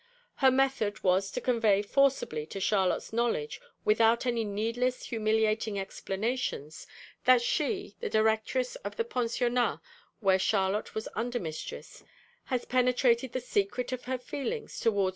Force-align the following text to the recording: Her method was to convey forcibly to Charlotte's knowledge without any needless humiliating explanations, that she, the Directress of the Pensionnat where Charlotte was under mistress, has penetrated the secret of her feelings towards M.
Her 0.37 0.49
method 0.49 1.03
was 1.03 1.29
to 1.29 1.39
convey 1.39 1.83
forcibly 1.83 2.47
to 2.47 2.59
Charlotte's 2.59 3.13
knowledge 3.13 3.61
without 3.85 4.25
any 4.25 4.43
needless 4.43 5.03
humiliating 5.05 5.77
explanations, 5.77 6.87
that 7.25 7.39
she, 7.39 7.95
the 7.99 8.09
Directress 8.09 8.75
of 8.77 8.95
the 8.95 9.05
Pensionnat 9.05 9.79
where 10.19 10.39
Charlotte 10.39 10.95
was 10.95 11.07
under 11.15 11.39
mistress, 11.39 12.03
has 12.45 12.65
penetrated 12.65 13.31
the 13.33 13.39
secret 13.41 13.91
of 13.91 14.05
her 14.05 14.17
feelings 14.17 14.79
towards 14.79 15.09
M. 15.09 15.09